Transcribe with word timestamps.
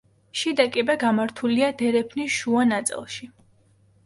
შიდა 0.43 0.63
კიბე 0.77 0.95
გამართულია 1.03 1.67
დერეფნის 1.83 2.35
შუა 2.39 2.65
ნაწილში. 2.71 3.31